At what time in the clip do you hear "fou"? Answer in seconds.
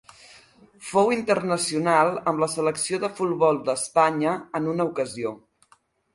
0.91-1.11